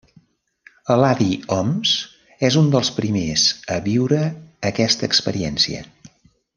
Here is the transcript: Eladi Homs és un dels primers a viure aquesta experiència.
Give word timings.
Eladi 0.95 1.27
Homs 1.57 1.91
és 2.49 2.57
un 2.63 2.71
dels 2.77 2.91
primers 2.97 3.47
a 3.75 3.79
viure 3.91 4.25
aquesta 4.73 5.11
experiència. 5.13 5.89